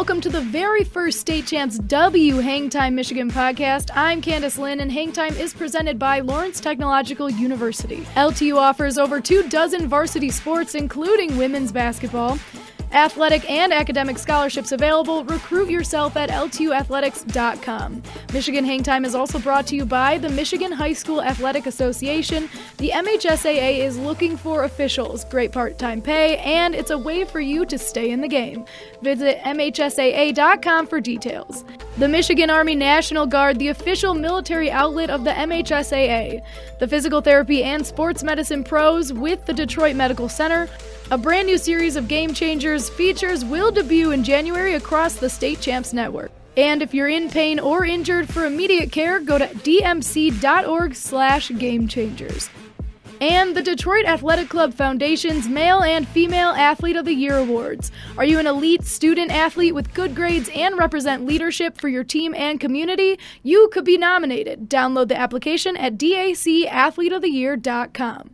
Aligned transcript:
welcome 0.00 0.18
to 0.18 0.30
the 0.30 0.40
very 0.40 0.82
first 0.82 1.20
State 1.20 1.44
Champs 1.44 1.76
W 1.76 2.36
Hangtime 2.36 2.94
Michigan 2.94 3.30
podcast. 3.30 3.90
I'm 3.94 4.22
Candace 4.22 4.56
Lynn, 4.56 4.80
and 4.80 4.90
Hangtime 4.90 5.38
is 5.38 5.52
presented 5.52 5.98
by 5.98 6.20
Lawrence 6.20 6.58
Technological 6.58 7.28
University. 7.28 7.98
LTU 8.16 8.56
offers 8.56 8.96
over 8.96 9.20
two 9.20 9.46
dozen 9.50 9.88
varsity 9.88 10.30
sports, 10.30 10.74
including 10.74 11.36
women's 11.36 11.70
basketball. 11.70 12.38
Athletic 12.92 13.48
and 13.48 13.72
academic 13.72 14.18
scholarships 14.18 14.72
available. 14.72 15.24
Recruit 15.24 15.70
yourself 15.70 16.16
at 16.16 16.30
ltuathletics.com. 16.30 18.02
Michigan 18.32 18.64
Hangtime 18.64 19.06
is 19.06 19.14
also 19.14 19.38
brought 19.38 19.66
to 19.68 19.76
you 19.76 19.84
by 19.84 20.18
the 20.18 20.28
Michigan 20.28 20.72
High 20.72 20.92
School 20.92 21.22
Athletic 21.22 21.66
Association. 21.66 22.48
The 22.78 22.90
MHSAA 22.90 23.78
is 23.78 23.98
looking 23.98 24.36
for 24.36 24.64
officials, 24.64 25.24
great 25.26 25.52
part 25.52 25.78
time 25.78 26.02
pay, 26.02 26.38
and 26.38 26.74
it's 26.74 26.90
a 26.90 26.98
way 26.98 27.24
for 27.24 27.40
you 27.40 27.64
to 27.66 27.78
stay 27.78 28.10
in 28.10 28.20
the 28.20 28.28
game. 28.28 28.64
Visit 29.02 29.38
MHSAA.com 29.40 30.86
for 30.86 31.00
details. 31.00 31.64
The 32.00 32.08
Michigan 32.08 32.48
Army 32.48 32.74
National 32.74 33.26
Guard, 33.26 33.58
the 33.58 33.68
official 33.68 34.14
military 34.14 34.70
outlet 34.70 35.10
of 35.10 35.22
the 35.22 35.32
MHSAA. 35.32 36.40
The 36.78 36.88
physical 36.88 37.20
therapy 37.20 37.62
and 37.62 37.86
sports 37.86 38.22
medicine 38.22 38.64
pros 38.64 39.12
with 39.12 39.44
the 39.44 39.52
Detroit 39.52 39.96
Medical 39.96 40.26
Center. 40.26 40.66
A 41.10 41.18
brand 41.18 41.46
new 41.46 41.58
series 41.58 41.96
of 41.96 42.08
Game 42.08 42.32
Changers 42.32 42.88
features 42.88 43.44
will 43.44 43.70
debut 43.70 44.12
in 44.12 44.24
January 44.24 44.76
across 44.76 45.16
the 45.16 45.28
State 45.28 45.60
Champs 45.60 45.92
Network. 45.92 46.32
And 46.56 46.80
if 46.80 46.94
you're 46.94 47.10
in 47.10 47.28
pain 47.28 47.60
or 47.60 47.84
injured 47.84 48.30
for 48.30 48.46
immediate 48.46 48.90
care, 48.90 49.20
go 49.20 49.36
to 49.36 49.48
dmc.org 49.48 50.94
slash 50.94 51.50
gamechangers. 51.50 52.48
And 53.20 53.54
the 53.54 53.62
Detroit 53.62 54.06
Athletic 54.06 54.48
Club 54.48 54.72
Foundation's 54.72 55.46
Male 55.46 55.82
and 55.82 56.08
Female 56.08 56.48
Athlete 56.50 56.96
of 56.96 57.04
the 57.04 57.12
Year 57.12 57.36
Awards. 57.36 57.92
Are 58.16 58.24
you 58.24 58.38
an 58.38 58.46
elite 58.46 58.84
student 58.84 59.30
athlete 59.30 59.74
with 59.74 59.92
good 59.92 60.14
grades 60.14 60.48
and 60.54 60.78
represent 60.78 61.26
leadership 61.26 61.78
for 61.78 61.88
your 61.88 62.04
team 62.04 62.34
and 62.34 62.58
community? 62.58 63.18
You 63.42 63.68
could 63.72 63.84
be 63.84 63.98
nominated. 63.98 64.70
Download 64.70 65.08
the 65.08 65.18
application 65.18 65.76
at 65.76 65.98
dacathleteoftheyear.com. 65.98 68.30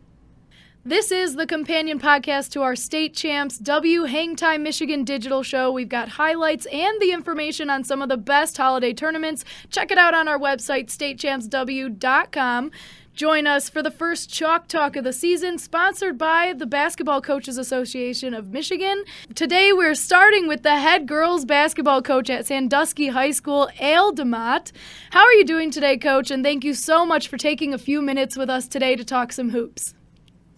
This 0.87 1.11
is 1.11 1.35
the 1.35 1.45
companion 1.45 1.99
podcast 1.99 2.51
to 2.51 2.61
our 2.61 2.77
state 2.77 3.13
champs 3.13 3.57
W 3.57 4.05
Hangtime 4.05 4.61
Michigan 4.61 5.03
digital 5.03 5.43
show. 5.43 5.69
We've 5.69 5.89
got 5.89 6.07
highlights 6.07 6.65
and 6.67 7.01
the 7.01 7.11
information 7.11 7.69
on 7.69 7.83
some 7.83 8.01
of 8.01 8.07
the 8.07 8.15
best 8.15 8.55
holiday 8.55 8.93
tournaments. 8.93 9.43
Check 9.69 9.91
it 9.91 9.97
out 9.97 10.13
on 10.13 10.29
our 10.29 10.39
website, 10.39 10.85
statechampsw.com. 10.85 12.71
Join 13.17 13.47
us 13.47 13.67
for 13.67 13.81
the 13.81 13.89
first 13.89 14.29
Chalk 14.29 14.67
Talk 14.67 14.95
of 14.95 15.03
the 15.03 15.11
season, 15.11 15.57
sponsored 15.57 16.19
by 16.19 16.53
the 16.55 16.67
Basketball 16.67 17.19
Coaches 17.19 17.57
Association 17.57 18.35
of 18.35 18.51
Michigan. 18.51 19.03
Today, 19.33 19.73
we're 19.73 19.95
starting 19.95 20.47
with 20.47 20.61
the 20.61 20.77
head 20.77 21.07
girls 21.07 21.43
basketball 21.43 22.03
coach 22.03 22.29
at 22.29 22.45
Sandusky 22.45 23.07
High 23.07 23.31
School, 23.31 23.71
Al 23.79 24.13
DeMott. 24.13 24.71
How 25.09 25.21
are 25.25 25.33
you 25.33 25.45
doing 25.45 25.71
today, 25.71 25.97
Coach? 25.97 26.29
And 26.29 26.43
thank 26.43 26.63
you 26.63 26.75
so 26.75 27.07
much 27.07 27.27
for 27.27 27.37
taking 27.37 27.73
a 27.73 27.79
few 27.79 28.03
minutes 28.03 28.37
with 28.37 28.51
us 28.51 28.67
today 28.67 28.95
to 28.95 29.03
talk 29.03 29.33
some 29.33 29.49
hoops. 29.49 29.95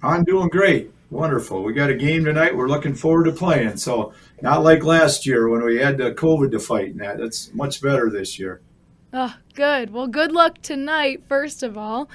I'm 0.03 0.25
doing 0.25 0.49
great. 0.49 0.91
Wonderful. 1.11 1.63
We 1.63 1.71
got 1.71 1.89
a 1.89 1.95
game 1.95 2.25
tonight. 2.25 2.57
We're 2.57 2.67
looking 2.67 2.93
forward 2.93 3.23
to 3.27 3.31
playing. 3.31 3.77
So 3.77 4.11
not 4.41 4.65
like 4.65 4.83
last 4.83 5.25
year 5.25 5.47
when 5.47 5.63
we 5.63 5.77
had 5.77 5.97
the 5.97 6.11
COVID 6.11 6.51
to 6.51 6.59
fight 6.59 6.89
and 6.89 6.99
that. 6.99 7.21
It's 7.21 7.53
much 7.53 7.81
better 7.81 8.09
this 8.09 8.37
year. 8.37 8.59
Oh, 9.13 9.33
good. 9.55 9.91
Well, 9.91 10.07
good 10.07 10.33
luck 10.33 10.61
tonight, 10.61 11.23
first 11.29 11.63
of 11.63 11.77
all. 11.77 12.09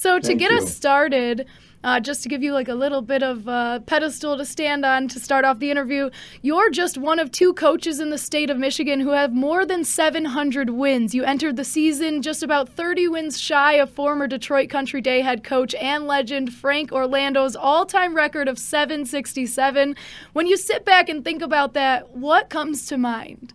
So 0.00 0.18
to 0.18 0.28
Thank 0.28 0.38
get 0.38 0.50
you. 0.50 0.56
us 0.56 0.74
started, 0.74 1.44
uh, 1.84 2.00
just 2.00 2.22
to 2.22 2.30
give 2.30 2.42
you 2.42 2.54
like 2.54 2.68
a 2.68 2.74
little 2.74 3.02
bit 3.02 3.22
of 3.22 3.46
a 3.46 3.82
pedestal 3.84 4.38
to 4.38 4.46
stand 4.46 4.82
on 4.82 5.08
to 5.08 5.20
start 5.20 5.44
off 5.44 5.58
the 5.58 5.70
interview, 5.70 6.08
you're 6.40 6.70
just 6.70 6.96
one 6.96 7.18
of 7.18 7.30
two 7.30 7.52
coaches 7.52 8.00
in 8.00 8.08
the 8.08 8.16
state 8.16 8.48
of 8.48 8.56
Michigan 8.56 9.00
who 9.00 9.10
have 9.10 9.34
more 9.34 9.66
than 9.66 9.84
700 9.84 10.70
wins. 10.70 11.14
You 11.14 11.24
entered 11.24 11.56
the 11.56 11.64
season 11.64 12.22
just 12.22 12.42
about 12.42 12.70
30 12.70 13.08
wins 13.08 13.38
shy 13.38 13.74
of 13.74 13.90
former 13.90 14.26
Detroit 14.26 14.70
Country 14.70 15.02
Day 15.02 15.20
head 15.20 15.44
coach 15.44 15.74
and 15.74 16.06
legend 16.06 16.54
Frank 16.54 16.92
Orlando's 16.92 17.54
all 17.54 17.84
time 17.84 18.14
record 18.14 18.48
of 18.48 18.58
767. 18.58 19.96
When 20.32 20.46
you 20.46 20.56
sit 20.56 20.86
back 20.86 21.10
and 21.10 21.22
think 21.22 21.42
about 21.42 21.74
that, 21.74 22.16
what 22.16 22.48
comes 22.48 22.86
to 22.86 22.96
mind? 22.96 23.52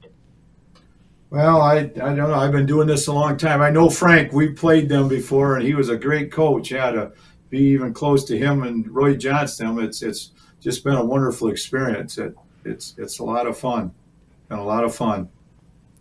Well, 1.30 1.62
I, 1.62 1.78
I 1.80 1.84
don't 1.86 2.18
know. 2.18 2.34
I've 2.34 2.52
been 2.52 2.66
doing 2.66 2.88
this 2.88 3.08
a 3.08 3.14
long 3.14 3.36
time. 3.38 3.62
I 3.62 3.70
know 3.70 3.90
Frank. 3.90 4.32
We 4.32 4.50
played 4.54 4.88
them 4.90 5.08
before, 5.08 5.56
and 5.56 5.66
he 5.66 5.74
was 5.74 5.90
a 5.90 5.98
great 5.98 6.32
coach. 6.32 6.72
Yeah, 6.72 6.92
to 6.92 7.12
be 7.50 7.60
even 7.60 7.94
close 7.94 8.24
to 8.26 8.38
him 8.38 8.64
and 8.64 8.88
Roy 8.90 9.16
Johnston, 9.16 9.80
it's 9.80 10.02
it's 10.02 10.32
just 10.62 10.84
been 10.84 10.96
a 10.96 11.04
wonderful 11.04 11.50
experience. 11.50 12.18
It, 12.18 12.36
it's 12.64 12.94
it's 12.98 13.20
a 13.20 13.24
lot 13.24 13.48
of 13.48 13.58
fun. 13.58 13.92
and 14.50 14.60
a 14.60 14.64
lot 14.64 14.84
of 14.84 14.96
fun. 14.96 15.30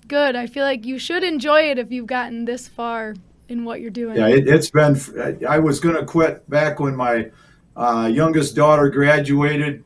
Good. 0.06 0.36
I 0.36 0.46
feel 0.46 0.64
like 0.64 0.84
you 0.84 0.98
should 0.98 1.24
enjoy 1.24 1.62
it 1.70 1.78
if 1.78 1.90
you've 1.90 2.06
gotten 2.06 2.44
this 2.44 2.68
far 2.68 3.14
in 3.48 3.64
what 3.64 3.80
you're 3.80 3.90
doing. 3.90 4.16
Yeah, 4.16 4.28
it, 4.28 4.46
it's 4.48 4.70
been. 4.70 4.96
I 5.48 5.58
was 5.58 5.80
going 5.80 5.96
to 5.96 6.04
quit 6.04 6.48
back 6.48 6.78
when 6.80 6.94
my 6.94 7.30
uh, 7.76 8.10
youngest 8.12 8.54
daughter 8.54 8.88
graduated, 8.90 9.82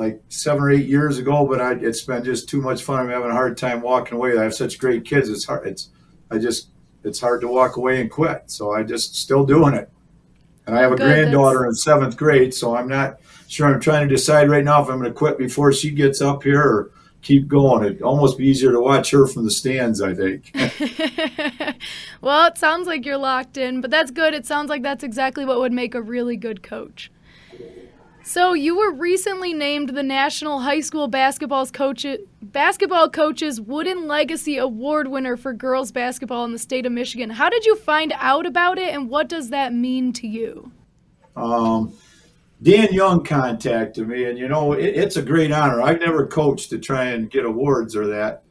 like 0.00 0.22
seven 0.30 0.62
or 0.62 0.70
eight 0.70 0.86
years 0.86 1.18
ago. 1.18 1.46
But 1.46 1.60
I, 1.60 1.74
it's 1.74 2.00
been 2.00 2.24
just 2.24 2.48
too 2.48 2.60
much 2.60 2.82
fun. 2.82 3.00
I'm 3.00 3.10
having 3.10 3.30
a 3.30 3.34
hard 3.34 3.56
time 3.56 3.82
walking 3.82 4.16
away. 4.16 4.36
I 4.38 4.42
have 4.42 4.54
such 4.54 4.78
great 4.78 5.04
kids. 5.04 5.28
It's 5.28 5.44
hard. 5.44 5.66
It's 5.66 5.90
I 6.30 6.38
just 6.38 6.68
it's 7.04 7.20
hard 7.20 7.42
to 7.42 7.48
walk 7.48 7.76
away 7.76 8.00
and 8.00 8.10
quit. 8.10 8.44
So 8.46 8.72
I 8.72 8.82
just 8.82 9.14
still 9.14 9.44
doing 9.44 9.74
it. 9.74 9.90
And 10.66 10.76
I 10.76 10.82
have 10.82 10.92
a 10.92 10.96
Good, 10.96 11.04
granddaughter 11.04 11.66
in 11.66 11.74
seventh 11.74 12.16
grade, 12.16 12.54
so 12.54 12.76
I'm 12.76 12.88
not 12.88 13.20
sure. 13.46 13.66
I'm 13.66 13.80
trying 13.80 14.08
to 14.08 14.14
decide 14.14 14.50
right 14.50 14.64
now 14.64 14.82
if 14.82 14.88
I'm 14.88 14.98
going 14.98 15.10
to 15.10 15.16
quit 15.16 15.38
before 15.38 15.72
she 15.72 15.90
gets 15.90 16.20
up 16.20 16.42
here 16.42 16.62
or 16.62 16.90
keep 17.22 17.48
going. 17.48 17.84
It'd 17.84 18.02
almost 18.02 18.38
be 18.38 18.46
easier 18.46 18.72
to 18.72 18.80
watch 18.80 19.10
her 19.10 19.26
from 19.26 19.44
the 19.44 19.50
stands, 19.50 20.00
I 20.00 20.14
think. 20.14 20.52
well, 22.20 22.46
it 22.46 22.56
sounds 22.56 22.86
like 22.86 23.04
you're 23.04 23.18
locked 23.18 23.56
in, 23.56 23.80
but 23.80 23.90
that's 23.90 24.10
good. 24.10 24.32
It 24.32 24.46
sounds 24.46 24.70
like 24.70 24.82
that's 24.82 25.04
exactly 25.04 25.44
what 25.44 25.58
would 25.58 25.72
make 25.72 25.94
a 25.94 26.02
really 26.02 26.36
good 26.36 26.62
coach. 26.62 27.10
So, 28.22 28.52
you 28.52 28.76
were 28.76 28.92
recently 28.92 29.54
named 29.54 29.90
the 29.90 30.02
National 30.02 30.60
High 30.60 30.80
School 30.80 31.08
Basketball's 31.08 31.70
coach, 31.70 32.04
Basketball 32.42 33.08
Coaches 33.08 33.60
Wooden 33.60 34.06
Legacy 34.06 34.58
Award 34.58 35.08
winner 35.08 35.36
for 35.36 35.52
girls 35.52 35.90
basketball 35.90 36.44
in 36.44 36.52
the 36.52 36.58
state 36.58 36.84
of 36.84 36.92
Michigan. 36.92 37.30
How 37.30 37.48
did 37.48 37.64
you 37.64 37.76
find 37.76 38.12
out 38.16 38.46
about 38.46 38.78
it, 38.78 38.94
and 38.94 39.08
what 39.08 39.28
does 39.28 39.48
that 39.50 39.72
mean 39.72 40.12
to 40.14 40.28
you? 40.28 40.70
Um, 41.34 41.94
Dan 42.62 42.92
Young 42.92 43.24
contacted 43.24 44.06
me, 44.06 44.26
and 44.26 44.38
you 44.38 44.48
know 44.48 44.74
it, 44.74 44.84
it's 44.84 45.16
a 45.16 45.22
great 45.22 45.50
honor. 45.50 45.80
I've 45.80 46.00
never 46.00 46.26
coached 46.26 46.70
to 46.70 46.78
try 46.78 47.06
and 47.06 47.30
get 47.30 47.46
awards 47.46 47.96
or 47.96 48.06
that, 48.08 48.42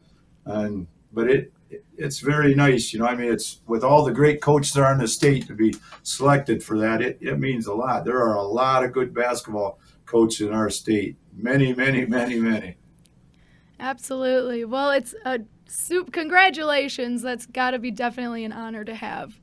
and 0.46 0.88
but 1.14 1.30
it 1.30 1.54
it's 2.00 2.20
very 2.20 2.56
nice. 2.56 2.94
You 2.94 3.00
know, 3.00 3.06
I 3.06 3.16
mean, 3.16 3.32
it's 3.32 3.62
with 3.68 3.84
all 3.84 4.04
the 4.04 4.14
great 4.14 4.42
coaches 4.42 4.74
there 4.74 4.86
are 4.86 4.94
in 4.94 5.00
the 5.00 5.08
state 5.08 5.48
to 5.48 5.54
be 5.54 5.76
selected 6.04 6.64
for 6.64 6.78
that. 6.80 7.02
It 7.02 7.18
it 7.22 7.40
means 7.40 7.68
a 7.68 7.74
lot. 7.74 8.06
There 8.06 8.20
are 8.20 8.36
a 8.36 8.44
lot 8.44 8.84
of 8.84 8.94
good 8.94 9.14
basketball 9.14 9.80
coaches 10.06 10.48
in 10.48 10.54
our 10.54 10.70
state. 10.70 11.18
Many, 11.36 11.74
many, 11.74 12.06
many, 12.06 12.40
many. 12.40 12.78
Absolutely. 13.80 14.66
Well, 14.66 14.92
it's 14.92 15.14
a 15.26 15.42
soup. 15.68 16.12
Congratulations. 16.12 17.22
That's 17.22 17.46
got 17.46 17.72
to 17.72 17.80
be 17.80 17.92
definitely 17.92 18.44
an 18.44 18.52
honor 18.52 18.84
to 18.84 18.96
have. 18.96 19.40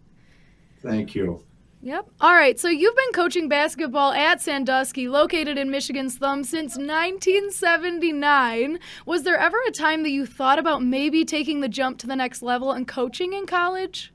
Thank 0.82 1.14
you. 1.14 1.44
Yep. 1.82 2.08
All 2.20 2.34
right. 2.34 2.58
So 2.58 2.68
you've 2.68 2.96
been 2.96 3.12
coaching 3.12 3.48
basketball 3.48 4.12
at 4.12 4.40
Sandusky, 4.40 5.08
located 5.08 5.56
in 5.56 5.70
Michigan's 5.70 6.18
thumb, 6.18 6.42
since 6.42 6.76
1979. 6.76 8.80
Was 9.04 9.22
there 9.22 9.38
ever 9.38 9.58
a 9.68 9.70
time 9.70 10.02
that 10.02 10.10
you 10.10 10.26
thought 10.26 10.58
about 10.58 10.82
maybe 10.82 11.24
taking 11.24 11.60
the 11.60 11.68
jump 11.68 11.98
to 11.98 12.06
the 12.06 12.16
next 12.16 12.42
level 12.42 12.72
and 12.72 12.88
coaching 12.88 13.34
in 13.34 13.46
college? 13.46 14.12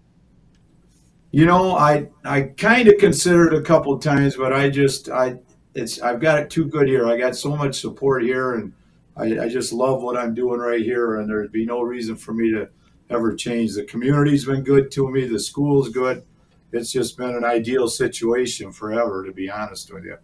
You 1.32 1.46
know, 1.46 1.78
I 1.78 2.10
I 2.26 2.42
kind 2.42 2.90
of 2.90 2.98
considered 2.98 3.54
a 3.54 3.62
couple 3.62 3.98
times, 4.00 4.36
but 4.36 4.52
I 4.52 4.70
just 4.70 5.08
I 5.08 5.40
it's 5.74 6.02
I've 6.02 6.20
got 6.20 6.40
it 6.40 6.50
too 6.50 6.66
good 6.66 6.90
here. 6.90 7.08
I 7.08 7.18
got 7.18 7.38
so 7.38 7.56
much 7.56 7.80
support 7.80 8.24
here, 8.24 8.56
and 8.56 8.74
I, 9.16 9.46
I 9.46 9.48
just 9.48 9.72
love 9.72 10.02
what 10.02 10.18
I'm 10.18 10.34
doing 10.34 10.60
right 10.60 10.82
here, 10.82 11.16
and 11.16 11.30
there'd 11.30 11.54
be 11.54 11.66
no 11.66 11.82
reason 11.82 12.18
for 12.18 12.34
me 12.34 12.52
to 12.52 12.68
ever 13.10 13.34
change. 13.34 13.76
The 13.76 13.86
community's 13.86 14.46
been 14.46 14.64
good 14.64 14.92
to 14.92 15.10
me. 15.10 15.26
The 15.26 15.40
school's 15.40 15.90
good. 15.90 16.24
It's 16.72 16.92
just 16.92 17.18
been 17.18 17.36
an 17.36 17.44
ideal 17.44 17.88
situation 17.88 18.72
forever, 18.72 19.26
to 19.26 19.32
be 19.32 19.50
honest 19.50 19.94
with 19.94 20.06
you. 20.06 20.18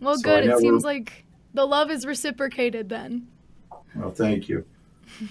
Well, 0.00 0.16
So 0.16 0.22
good. 0.22 0.46
Never- 0.46 0.58
It 0.58 0.62
seems 0.62 0.84
like 0.84 1.24
the 1.54 1.66
love 1.66 1.90
is 1.90 2.06
reciprocated 2.06 2.88
then. 2.88 3.28
Well, 3.94 4.10
thank 4.12 4.48
you. 4.48 4.64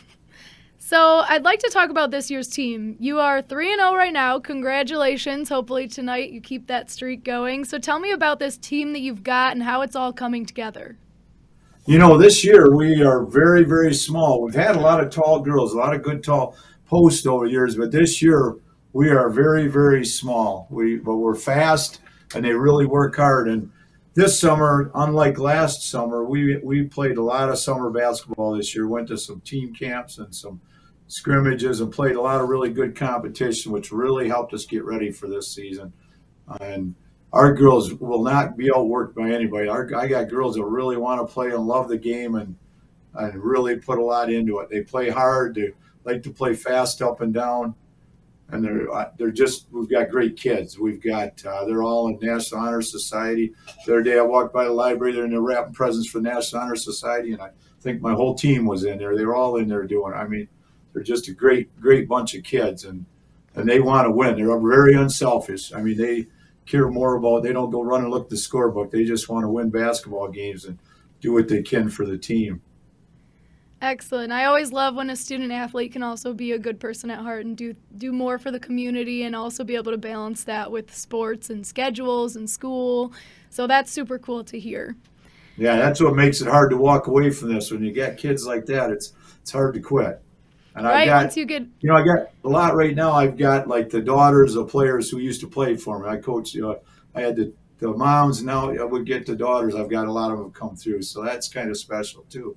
So, 0.83 1.23
I'd 1.29 1.43
like 1.43 1.59
to 1.59 1.69
talk 1.69 1.89
about 1.89 2.11
this 2.11 2.29
year's 2.29 2.49
team. 2.49 2.97
You 2.99 3.19
are 3.19 3.41
3 3.41 3.71
and 3.71 3.79
0 3.79 3.93
right 3.93 4.11
now. 4.11 4.39
Congratulations. 4.39 5.47
Hopefully 5.47 5.87
tonight 5.87 6.31
you 6.31 6.41
keep 6.41 6.67
that 6.67 6.91
streak 6.91 7.23
going. 7.23 7.63
So, 7.63 7.77
tell 7.77 7.97
me 7.97 8.11
about 8.11 8.39
this 8.39 8.57
team 8.57 8.91
that 8.91 8.99
you've 8.99 9.23
got 9.23 9.53
and 9.53 9.63
how 9.63 9.83
it's 9.83 9.95
all 9.95 10.11
coming 10.11 10.45
together. 10.45 10.97
You 11.85 11.97
know, 11.97 12.17
this 12.17 12.43
year 12.43 12.75
we 12.75 13.01
are 13.03 13.23
very, 13.23 13.63
very 13.63 13.93
small. 13.93 14.41
We've 14.41 14.53
had 14.53 14.75
a 14.75 14.81
lot 14.81 15.01
of 15.01 15.09
tall 15.11 15.39
girls, 15.39 15.73
a 15.73 15.77
lot 15.77 15.95
of 15.95 16.03
good 16.03 16.25
tall 16.25 16.57
posts 16.85 17.25
over 17.25 17.45
the 17.45 17.51
years, 17.51 17.77
but 17.77 17.91
this 17.91 18.21
year 18.21 18.55
we 18.93 19.09
are 19.09 19.29
very, 19.29 19.67
very 19.67 20.05
small. 20.05 20.67
We 20.69 20.97
but 20.97 21.15
we're 21.15 21.35
fast 21.35 21.99
and 22.35 22.45
they 22.45 22.53
really 22.53 22.85
work 22.85 23.15
hard. 23.15 23.47
And 23.47 23.71
this 24.13 24.39
summer, 24.39 24.91
unlike 24.93 25.39
last 25.39 25.89
summer, 25.89 26.25
we 26.25 26.57
we 26.57 26.83
played 26.83 27.17
a 27.17 27.23
lot 27.23 27.49
of 27.49 27.57
summer 27.57 27.89
basketball 27.89 28.55
this 28.55 28.75
year. 28.75 28.87
Went 28.87 29.07
to 29.07 29.17
some 29.17 29.41
team 29.41 29.73
camps 29.73 30.17
and 30.17 30.33
some 30.35 30.61
scrimmages 31.07 31.81
and 31.81 31.91
played 31.91 32.15
a 32.15 32.21
lot 32.21 32.41
of 32.41 32.49
really 32.49 32.69
good 32.69 32.95
competition, 32.95 33.71
which 33.71 33.91
really 33.91 34.27
helped 34.27 34.53
us 34.53 34.65
get 34.65 34.83
ready 34.83 35.11
for 35.11 35.27
this 35.27 35.53
season. 35.53 35.93
And 36.59 36.95
our 37.33 37.53
girls 37.53 37.93
will 37.93 38.23
not 38.23 38.57
be 38.57 38.69
outworked 38.69 39.15
by 39.15 39.31
anybody. 39.31 39.69
Our, 39.69 39.89
I 39.95 40.07
got 40.07 40.29
girls 40.29 40.55
that 40.55 40.65
really 40.65 40.97
want 40.97 41.25
to 41.25 41.33
play 41.33 41.47
and 41.51 41.65
love 41.65 41.87
the 41.87 41.97
game 41.97 42.35
and 42.35 42.55
and 43.13 43.41
really 43.43 43.77
put 43.77 43.99
a 43.99 44.03
lot 44.03 44.31
into 44.31 44.59
it. 44.59 44.69
They 44.69 44.81
play 44.81 45.09
hard. 45.09 45.55
They 45.55 45.71
like 46.03 46.23
to 46.23 46.31
play 46.31 46.55
fast 46.55 47.01
up 47.01 47.21
and 47.21 47.33
down 47.33 47.75
and 48.51 48.63
they're 48.63 48.91
uh, 48.91 49.11
they're 49.17 49.31
just 49.31 49.67
we've 49.71 49.89
got 49.89 50.09
great 50.09 50.35
kids. 50.35 50.77
We've 50.77 51.01
got 51.01 51.43
uh, 51.45 51.65
they're 51.65 51.83
all 51.83 52.07
in 52.07 52.19
National 52.21 52.61
Honor 52.61 52.81
Society. 52.81 53.53
The 53.85 53.93
other 53.93 54.03
day 54.03 54.17
I 54.17 54.21
walked 54.21 54.53
by 54.53 54.65
the 54.65 54.71
library, 54.71 55.13
they're 55.13 55.25
in 55.25 55.31
the 55.31 55.41
wrapping 55.41 55.73
presents 55.73 56.09
for 56.09 56.19
the 56.19 56.29
National 56.29 56.61
Honor 56.61 56.75
Society, 56.75 57.31
and 57.33 57.41
I 57.41 57.49
think 57.79 58.01
my 58.01 58.13
whole 58.13 58.35
team 58.35 58.65
was 58.65 58.83
in 58.83 58.97
there. 58.97 59.15
They 59.15 59.25
were 59.25 59.35
all 59.35 59.57
in 59.57 59.67
there 59.67 59.83
doing. 59.83 60.13
I 60.13 60.27
mean, 60.27 60.47
they're 60.93 61.03
just 61.03 61.29
a 61.29 61.33
great 61.33 61.79
great 61.79 62.07
bunch 62.07 62.35
of 62.35 62.43
kids, 62.43 62.83
and 62.83 63.05
and 63.55 63.67
they 63.67 63.79
want 63.79 64.05
to 64.05 64.11
win. 64.11 64.35
They're 64.35 64.59
very 64.59 64.93
unselfish. 64.93 65.73
I 65.73 65.81
mean, 65.81 65.97
they 65.97 66.27
care 66.65 66.89
more 66.89 67.15
about. 67.15 67.43
They 67.43 67.53
don't 67.53 67.71
go 67.71 67.81
run 67.81 68.01
and 68.01 68.11
look 68.11 68.25
at 68.25 68.29
the 68.29 68.35
scorebook. 68.35 68.91
They 68.91 69.05
just 69.05 69.29
want 69.29 69.43
to 69.43 69.49
win 69.49 69.69
basketball 69.69 70.27
games 70.27 70.65
and 70.65 70.77
do 71.21 71.33
what 71.33 71.47
they 71.47 71.61
can 71.61 71.89
for 71.89 72.05
the 72.05 72.17
team. 72.17 72.61
Excellent. 73.81 74.31
I 74.31 74.45
always 74.45 74.71
love 74.71 74.95
when 74.95 75.09
a 75.09 75.15
student 75.15 75.51
athlete 75.51 75.91
can 75.91 76.03
also 76.03 76.33
be 76.33 76.51
a 76.51 76.59
good 76.59 76.79
person 76.79 77.09
at 77.09 77.19
heart 77.19 77.45
and 77.45 77.57
do 77.57 77.75
do 77.97 78.11
more 78.11 78.37
for 78.37 78.51
the 78.51 78.59
community 78.59 79.23
and 79.23 79.35
also 79.35 79.63
be 79.63 79.75
able 79.75 79.91
to 79.91 79.97
balance 79.97 80.43
that 80.43 80.71
with 80.71 80.93
sports 80.95 81.49
and 81.49 81.65
schedules 81.65 82.35
and 82.35 82.47
school. 82.47 83.11
So 83.49 83.65
that's 83.65 83.91
super 83.91 84.19
cool 84.19 84.43
to 84.43 84.59
hear. 84.59 84.95
Yeah, 85.57 85.77
that's 85.77 85.99
what 85.99 86.15
makes 86.15 86.41
it 86.41 86.47
hard 86.47 86.69
to 86.69 86.77
walk 86.77 87.07
away 87.07 87.31
from 87.31 87.53
this. 87.53 87.71
When 87.71 87.83
you 87.83 87.91
get 87.91 88.17
kids 88.17 88.45
like 88.45 88.67
that, 88.67 88.91
it's 88.91 89.13
it's 89.41 89.51
hard 89.51 89.73
to 89.73 89.79
quit. 89.79 90.21
And 90.75 90.85
right, 90.85 91.01
I 91.01 91.05
got, 91.05 91.23
once 91.23 91.37
you 91.37 91.45
get, 91.45 91.63
you 91.81 91.89
know, 91.89 91.95
I 91.95 92.05
got 92.05 92.29
a 92.45 92.49
lot 92.49 92.75
right 92.75 92.95
now. 92.95 93.13
I've 93.13 93.35
got 93.35 93.67
like 93.67 93.89
the 93.89 94.01
daughters 94.01 94.55
of 94.55 94.69
players 94.69 95.09
who 95.09 95.17
used 95.17 95.41
to 95.41 95.47
play 95.47 95.75
for 95.75 95.99
me. 95.99 96.07
I 96.07 96.17
coached, 96.17 96.53
you 96.53 96.61
know, 96.61 96.79
I 97.15 97.21
had 97.21 97.35
the, 97.35 97.51
the 97.79 97.89
moms. 97.89 98.43
Now 98.43 98.69
I 98.69 98.83
would 98.83 99.05
get 99.05 99.25
the 99.25 99.35
daughters. 99.35 99.73
I've 99.73 99.89
got 99.89 100.07
a 100.07 100.11
lot 100.11 100.31
of 100.31 100.37
them 100.37 100.51
come 100.51 100.75
through, 100.75 101.01
so 101.01 101.23
that's 101.23 101.49
kind 101.49 101.69
of 101.69 101.77
special 101.77 102.23
too. 102.29 102.55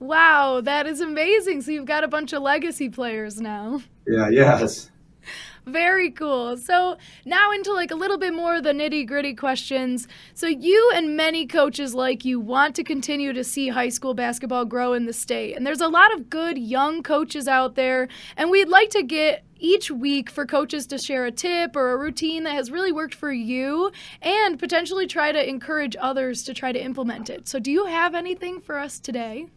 Wow, 0.00 0.62
that 0.62 0.86
is 0.86 1.02
amazing. 1.02 1.60
So 1.60 1.70
you've 1.70 1.84
got 1.84 2.04
a 2.04 2.08
bunch 2.08 2.32
of 2.32 2.42
legacy 2.42 2.88
players 2.88 3.38
now. 3.38 3.82
Yeah, 4.06 4.30
yes. 4.30 4.90
Very 5.66 6.10
cool. 6.10 6.56
So 6.56 6.96
now 7.26 7.52
into 7.52 7.72
like 7.74 7.90
a 7.90 7.94
little 7.94 8.16
bit 8.16 8.32
more 8.32 8.56
of 8.56 8.62
the 8.62 8.72
nitty 8.72 9.06
gritty 9.06 9.34
questions. 9.34 10.08
So 10.32 10.46
you 10.46 10.90
and 10.94 11.18
many 11.18 11.46
coaches 11.46 11.94
like 11.94 12.24
you 12.24 12.40
want 12.40 12.74
to 12.76 12.82
continue 12.82 13.34
to 13.34 13.44
see 13.44 13.68
high 13.68 13.90
school 13.90 14.14
basketball 14.14 14.64
grow 14.64 14.94
in 14.94 15.04
the 15.04 15.12
state. 15.12 15.54
And 15.54 15.66
there's 15.66 15.82
a 15.82 15.88
lot 15.88 16.14
of 16.14 16.30
good 16.30 16.56
young 16.56 17.02
coaches 17.02 17.46
out 17.46 17.74
there. 17.74 18.08
And 18.38 18.50
we'd 18.50 18.68
like 18.68 18.88
to 18.90 19.02
get 19.02 19.44
each 19.58 19.90
week 19.90 20.30
for 20.30 20.46
coaches 20.46 20.86
to 20.86 20.96
share 20.96 21.26
a 21.26 21.30
tip 21.30 21.76
or 21.76 21.92
a 21.92 21.98
routine 21.98 22.44
that 22.44 22.54
has 22.54 22.70
really 22.70 22.90
worked 22.90 23.14
for 23.14 23.30
you 23.30 23.92
and 24.22 24.58
potentially 24.58 25.06
try 25.06 25.30
to 25.30 25.48
encourage 25.48 25.94
others 26.00 26.42
to 26.44 26.54
try 26.54 26.72
to 26.72 26.82
implement 26.82 27.28
it. 27.28 27.46
So 27.46 27.58
do 27.58 27.70
you 27.70 27.84
have 27.84 28.14
anything 28.14 28.62
for 28.62 28.78
us 28.78 28.98
today? 28.98 29.48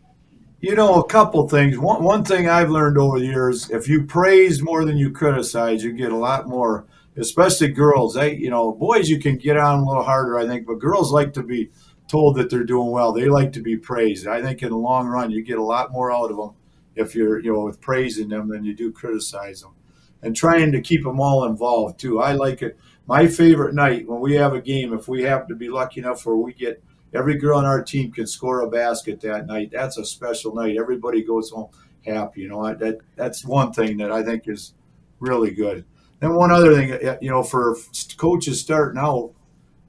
You 0.64 0.76
know, 0.76 0.94
a 0.94 1.06
couple 1.06 1.46
things. 1.50 1.78
One, 1.78 2.02
one 2.04 2.24
thing 2.24 2.48
I've 2.48 2.70
learned 2.70 2.98
over 2.98 3.20
the 3.20 3.26
years, 3.26 3.70
if 3.70 3.90
you 3.90 4.06
praise 4.06 4.62
more 4.62 4.86
than 4.86 4.96
you 4.96 5.12
criticize, 5.12 5.84
you 5.84 5.92
get 5.92 6.14
a 6.14 6.18
lot 6.18 6.48
more, 6.48 6.88
especially 7.18 7.68
girls. 7.68 8.14
They, 8.14 8.38
you 8.38 8.50
know, 8.50 8.72
boys, 8.72 9.10
you 9.10 9.20
can 9.20 9.36
get 9.36 9.58
on 9.58 9.80
a 9.80 9.86
little 9.86 10.04
harder, 10.04 10.38
I 10.38 10.48
think, 10.48 10.66
but 10.66 10.76
girls 10.76 11.12
like 11.12 11.34
to 11.34 11.44
be 11.44 11.70
told 12.08 12.38
that 12.38 12.50
they're 12.50 12.64
doing 12.64 12.92
well. 12.92 13.12
They 13.12 13.26
like 13.26 13.52
to 13.52 13.62
be 13.62 13.76
praised. 13.76 14.26
I 14.26 14.42
think 14.42 14.64
in 14.64 14.70
the 14.70 14.78
long 14.78 15.08
run, 15.08 15.32
you 15.32 15.44
get 15.44 15.58
a 15.58 15.62
lot 15.62 15.92
more 15.92 16.14
out 16.14 16.32
of 16.32 16.38
them 16.38 16.52
if 16.96 17.14
you're, 17.14 17.40
you 17.40 17.52
know, 17.52 17.66
with 17.66 17.82
praising 17.82 18.30
them 18.30 18.48
than 18.48 18.64
you 18.64 18.74
do 18.74 18.94
criticize 18.94 19.64
them. 19.64 19.74
And 20.22 20.34
trying 20.34 20.72
to 20.72 20.82
keep 20.82 21.04
them 21.04 21.20
all 21.20 21.44
involved, 21.44 22.00
too. 22.00 22.22
I 22.22 22.32
like 22.32 22.62
it. 22.62 22.80
My 23.06 23.28
favorite 23.28 23.76
night 23.76 24.08
when 24.08 24.22
we 24.22 24.36
have 24.36 24.54
a 24.54 24.62
game, 24.62 24.94
if 24.94 25.10
we 25.10 25.24
happen 25.24 25.50
to 25.50 25.56
be 25.56 25.68
lucky 25.68 26.00
enough 26.00 26.26
where 26.26 26.38
we 26.38 26.54
get– 26.54 26.82
every 27.14 27.38
girl 27.38 27.58
on 27.58 27.66
our 27.66 27.84
team 27.84 28.12
can 28.12 28.28
score 28.28 28.62
a 28.62 28.70
basket 28.70 29.22
that 29.22 29.48
night. 29.48 29.72
That's 29.72 29.98
a 29.98 30.06
special 30.06 30.54
night. 30.54 30.78
Everybody 30.78 31.24
goes 31.24 31.52
home 31.52 31.70
happy. 32.06 32.42
You 32.42 32.50
know 32.50 32.74
that 32.74 32.98
that's 33.16 33.46
one 33.46 33.74
thing 33.74 33.98
that 33.98 34.12
I 34.12 34.24
think 34.24 34.48
is 34.48 34.74
really 35.20 35.52
good. 35.52 35.86
Then 36.20 36.36
one 36.36 36.52
other 36.52 36.74
thing, 36.76 37.18
you 37.22 37.30
know, 37.30 37.44
for 37.44 37.76
coaches 38.18 38.62
starting 38.62 39.00
out, 39.00 39.34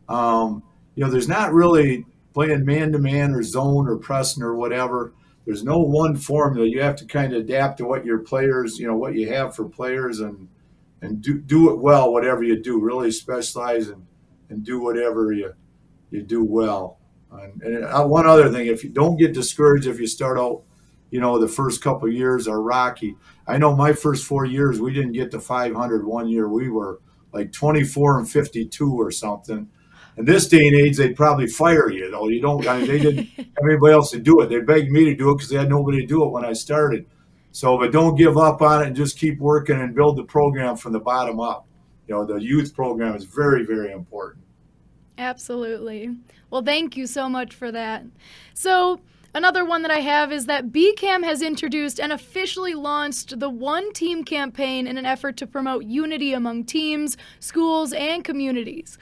um, 0.08 0.62
you 0.94 1.04
know, 1.04 1.10
there's 1.10 1.28
not 1.28 1.52
really 1.52 2.06
playing 2.32 2.64
man 2.64 2.92
to 2.92 2.98
man 2.98 3.32
or 3.32 3.42
zone 3.42 3.88
or 3.88 3.96
pressing 3.96 4.42
or 4.42 4.54
whatever. 4.56 5.12
There's 5.44 5.62
no 5.62 5.78
one 5.78 6.16
formula. 6.16 6.66
You 6.66 6.82
have 6.82 6.96
to 6.96 7.04
kind 7.04 7.32
of 7.32 7.42
adapt 7.42 7.78
to 7.78 7.84
what 7.84 8.04
your 8.04 8.18
players, 8.18 8.78
you 8.78 8.86
know, 8.86 8.96
what 8.96 9.14
you 9.14 9.28
have 9.28 9.54
for 9.54 9.68
players 9.68 10.20
and 10.20 10.48
and 11.02 11.20
do 11.20 11.38
do 11.38 11.70
it 11.70 11.78
well. 11.78 12.12
Whatever 12.12 12.42
you 12.42 12.60
do, 12.62 12.80
really 12.80 13.10
specialize 13.10 13.88
and 13.88 14.06
and 14.48 14.64
do 14.64 14.80
whatever 14.80 15.32
you 15.32 15.54
you 16.10 16.22
do 16.22 16.44
well. 16.44 16.98
And, 17.42 17.62
and 17.62 17.84
uh, 17.84 18.04
one 18.04 18.26
other 18.26 18.50
thing, 18.50 18.66
if 18.66 18.84
you 18.84 18.90
don't 18.90 19.16
get 19.16 19.34
discouraged 19.34 19.86
if 19.86 20.00
you 20.00 20.06
start 20.06 20.38
out, 20.38 20.62
you 21.10 21.20
know, 21.20 21.38
the 21.38 21.48
first 21.48 21.82
couple 21.82 22.08
years 22.10 22.48
are 22.48 22.60
rocky. 22.60 23.16
I 23.46 23.58
know 23.58 23.76
my 23.76 23.92
first 23.92 24.24
four 24.24 24.46
years 24.46 24.80
we 24.80 24.92
didn't 24.92 25.12
get 25.12 25.30
to 25.32 25.40
500. 25.40 26.06
One 26.06 26.28
year 26.28 26.48
we 26.48 26.70
were 26.70 27.00
like 27.32 27.52
24 27.52 28.18
and 28.20 28.30
52 28.30 29.00
or 29.00 29.10
something. 29.10 29.68
In 30.16 30.24
this 30.24 30.48
day 30.48 30.66
and 30.66 30.76
age, 30.76 30.96
they'd 30.96 31.16
probably 31.16 31.46
fire 31.46 31.90
you 31.90 32.10
though. 32.10 32.28
You 32.28 32.40
don't. 32.40 32.66
I 32.66 32.78
mean, 32.78 32.86
they 32.86 32.98
didn't 32.98 33.26
have 33.36 33.64
anybody 33.64 33.92
else 33.92 34.10
to 34.12 34.20
do 34.20 34.40
it. 34.40 34.48
They 34.48 34.60
begged 34.60 34.90
me 34.90 35.04
to 35.06 35.14
do 35.14 35.30
it 35.30 35.34
because 35.34 35.50
they 35.50 35.56
had 35.56 35.68
nobody 35.68 36.00
to 36.00 36.06
do 36.06 36.24
it 36.24 36.30
when 36.30 36.44
I 36.44 36.52
started. 36.52 37.06
So, 37.50 37.78
but 37.78 37.92
don't 37.92 38.16
give 38.16 38.36
up 38.36 38.62
on 38.62 38.82
it 38.82 38.88
and 38.88 38.96
just 38.96 39.18
keep 39.18 39.38
working 39.38 39.80
and 39.80 39.94
build 39.94 40.16
the 40.16 40.24
program 40.24 40.76
from 40.76 40.92
the 40.92 41.00
bottom 41.00 41.38
up. 41.40 41.66
You 42.06 42.14
know, 42.14 42.24
the 42.24 42.36
youth 42.36 42.74
program 42.74 43.14
is 43.14 43.24
very, 43.24 43.64
very 43.64 43.92
important. 43.92 44.43
Absolutely. 45.16 46.16
Well, 46.50 46.62
thank 46.62 46.96
you 46.96 47.06
so 47.06 47.28
much 47.28 47.54
for 47.54 47.70
that. 47.72 48.04
So, 48.52 49.00
Another 49.36 49.64
one 49.64 49.82
that 49.82 49.90
I 49.90 49.98
have 49.98 50.30
is 50.30 50.46
that 50.46 50.70
BCAM 50.70 51.24
has 51.24 51.42
introduced 51.42 51.98
and 51.98 52.12
officially 52.12 52.74
launched 52.74 53.40
the 53.40 53.50
One 53.50 53.92
Team 53.92 54.22
campaign 54.22 54.86
in 54.86 54.96
an 54.96 55.04
effort 55.04 55.36
to 55.38 55.46
promote 55.48 55.86
unity 55.86 56.32
among 56.32 56.66
teams, 56.66 57.16
schools, 57.40 57.92
and 57.92 58.22
communities. 58.22 58.96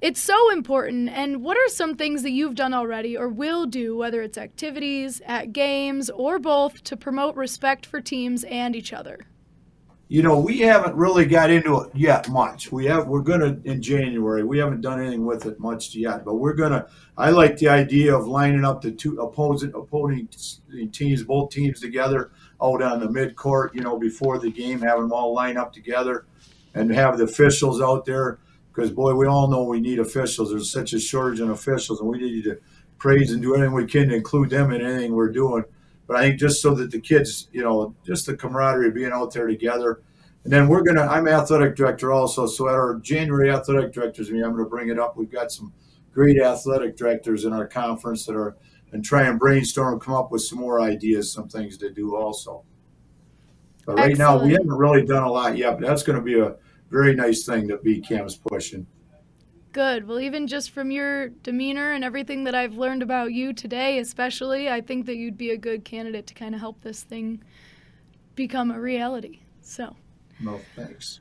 It's 0.00 0.22
so 0.22 0.50
important, 0.50 1.10
and 1.10 1.42
what 1.42 1.58
are 1.58 1.68
some 1.68 1.96
things 1.96 2.22
that 2.22 2.30
you've 2.30 2.54
done 2.54 2.72
already 2.72 3.14
or 3.14 3.28
will 3.28 3.66
do, 3.66 3.94
whether 3.94 4.22
it's 4.22 4.38
activities, 4.38 5.20
at 5.26 5.52
games, 5.52 6.08
or 6.08 6.38
both, 6.38 6.82
to 6.84 6.96
promote 6.96 7.36
respect 7.36 7.84
for 7.84 8.00
teams 8.00 8.42
and 8.44 8.74
each 8.74 8.94
other? 8.94 9.26
You 10.08 10.22
know, 10.22 10.38
we 10.38 10.58
haven't 10.58 10.94
really 10.94 11.24
got 11.24 11.50
into 11.50 11.80
it 11.80 11.90
yet 11.94 12.28
much. 12.28 12.70
We 12.70 12.84
have 12.86 13.06
we're 13.08 13.22
gonna 13.22 13.58
in 13.64 13.80
January. 13.80 14.44
We 14.44 14.58
haven't 14.58 14.82
done 14.82 15.00
anything 15.00 15.24
with 15.24 15.46
it 15.46 15.58
much 15.58 15.94
yet, 15.94 16.24
but 16.24 16.34
we're 16.34 16.54
gonna. 16.54 16.86
I 17.16 17.30
like 17.30 17.56
the 17.56 17.68
idea 17.68 18.14
of 18.14 18.26
lining 18.26 18.64
up 18.64 18.82
the 18.82 18.92
two 18.92 19.18
opposing 19.20 19.72
opposing 19.74 20.28
teams, 20.92 21.22
both 21.24 21.50
teams 21.50 21.80
together 21.80 22.32
out 22.62 22.82
on 22.82 23.00
the 23.00 23.10
mid 23.10 23.34
court. 23.34 23.74
You 23.74 23.80
know, 23.80 23.98
before 23.98 24.38
the 24.38 24.50
game, 24.50 24.80
have 24.82 24.98
them 24.98 25.12
all 25.12 25.32
line 25.32 25.56
up 25.56 25.72
together, 25.72 26.26
and 26.74 26.94
have 26.94 27.16
the 27.16 27.24
officials 27.24 27.80
out 27.80 28.04
there. 28.04 28.38
Because 28.74 28.90
boy, 28.90 29.14
we 29.14 29.26
all 29.26 29.48
know 29.48 29.64
we 29.64 29.80
need 29.80 30.00
officials. 30.00 30.50
There's 30.50 30.70
such 30.70 30.92
a 30.92 31.00
shortage 31.00 31.40
in 31.40 31.48
officials, 31.48 32.00
and 32.00 32.08
we 32.08 32.18
need 32.18 32.44
to 32.44 32.58
praise 32.98 33.32
and 33.32 33.40
do 33.40 33.54
anything 33.54 33.72
we 33.72 33.86
can 33.86 34.08
to 34.08 34.16
include 34.16 34.50
them 34.50 34.70
in 34.70 34.82
anything 34.82 35.14
we're 35.14 35.32
doing. 35.32 35.64
But 36.06 36.16
I 36.16 36.22
think 36.22 36.40
just 36.40 36.60
so 36.60 36.74
that 36.74 36.90
the 36.90 37.00
kids, 37.00 37.48
you 37.52 37.62
know, 37.62 37.94
just 38.04 38.26
the 38.26 38.36
camaraderie 38.36 38.88
of 38.88 38.94
being 38.94 39.12
out 39.12 39.32
there 39.32 39.46
together. 39.46 40.02
And 40.44 40.52
then 40.52 40.68
we're 40.68 40.82
going 40.82 40.96
to, 40.96 41.02
I'm 41.02 41.26
athletic 41.26 41.74
director 41.74 42.12
also. 42.12 42.46
So 42.46 42.68
at 42.68 42.74
our 42.74 42.96
January 42.96 43.50
athletic 43.50 43.92
directors 43.92 44.30
meeting, 44.30 44.44
I'm 44.44 44.52
going 44.52 44.64
to 44.64 44.70
bring 44.70 44.90
it 44.90 44.98
up. 44.98 45.16
We've 45.16 45.30
got 45.30 45.50
some 45.50 45.72
great 46.12 46.38
athletic 46.40 46.96
directors 46.96 47.44
in 47.44 47.52
our 47.52 47.66
conference 47.66 48.26
that 48.26 48.36
are, 48.36 48.56
and 48.92 49.04
try 49.04 49.22
and 49.22 49.38
brainstorm 49.38 49.94
and 49.94 50.00
come 50.00 50.14
up 50.14 50.30
with 50.30 50.42
some 50.42 50.58
more 50.58 50.80
ideas, 50.80 51.32
some 51.32 51.48
things 51.48 51.76
to 51.78 51.90
do 51.90 52.14
also. 52.14 52.62
But 53.86 53.96
right 53.96 54.10
Excellent. 54.12 54.42
now, 54.42 54.46
we 54.46 54.52
haven't 54.52 54.72
really 54.72 55.04
done 55.04 55.24
a 55.24 55.30
lot 55.30 55.56
yet, 55.56 55.80
but 55.80 55.86
that's 55.86 56.02
going 56.02 56.18
to 56.18 56.22
be 56.24 56.38
a 56.38 56.54
very 56.90 57.14
nice 57.14 57.44
thing 57.44 57.66
that 57.68 57.82
BCAM's 57.82 58.36
pushing. 58.36 58.86
Good. 59.74 60.06
Well, 60.06 60.20
even 60.20 60.46
just 60.46 60.70
from 60.70 60.92
your 60.92 61.30
demeanor 61.30 61.90
and 61.90 62.04
everything 62.04 62.44
that 62.44 62.54
I've 62.54 62.76
learned 62.76 63.02
about 63.02 63.32
you 63.32 63.52
today, 63.52 63.98
especially, 63.98 64.70
I 64.70 64.80
think 64.80 65.06
that 65.06 65.16
you'd 65.16 65.36
be 65.36 65.50
a 65.50 65.56
good 65.56 65.84
candidate 65.84 66.28
to 66.28 66.34
kind 66.34 66.54
of 66.54 66.60
help 66.60 66.80
this 66.82 67.02
thing 67.02 67.42
become 68.36 68.70
a 68.70 68.80
reality. 68.80 69.40
So. 69.62 69.96
No, 70.38 70.60
thanks. 70.76 71.18